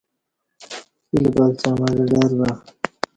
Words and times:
فیل 1.07 1.25
پکچہ 1.35 1.69
مڑہ 1.79 2.03
ڈر 2.11 2.31
بہ 2.37 2.49